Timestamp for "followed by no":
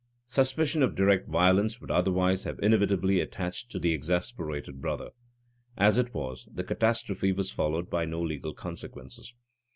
7.51-8.19